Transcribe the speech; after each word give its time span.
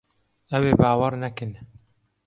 Ew 0.57 0.63
ê 0.71 0.73
bawer 0.81 1.13
nekin. 1.23 1.51